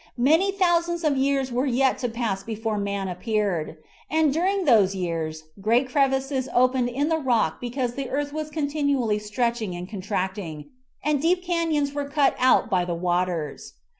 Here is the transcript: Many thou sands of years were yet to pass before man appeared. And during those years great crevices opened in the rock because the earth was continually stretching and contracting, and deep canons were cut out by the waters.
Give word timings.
Many 0.17 0.49
thou 0.51 0.81
sands 0.81 1.03
of 1.03 1.15
years 1.15 1.51
were 1.51 1.67
yet 1.67 1.99
to 1.99 2.09
pass 2.09 2.41
before 2.41 2.79
man 2.79 3.07
appeared. 3.07 3.77
And 4.09 4.33
during 4.33 4.65
those 4.65 4.95
years 4.95 5.43
great 5.61 5.89
crevices 5.89 6.49
opened 6.55 6.89
in 6.89 7.09
the 7.09 7.19
rock 7.19 7.61
because 7.61 7.93
the 7.93 8.09
earth 8.09 8.33
was 8.33 8.49
continually 8.49 9.19
stretching 9.19 9.75
and 9.75 9.87
contracting, 9.87 10.71
and 11.03 11.21
deep 11.21 11.43
canons 11.43 11.93
were 11.93 12.09
cut 12.09 12.35
out 12.39 12.67
by 12.67 12.83
the 12.83 12.95
waters. 12.95 13.73